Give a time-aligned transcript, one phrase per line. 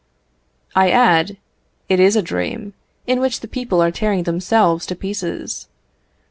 [0.75, 1.37] I add,
[1.87, 2.73] it is a dream,
[3.05, 5.67] in which the people are tearing themselves to pieces.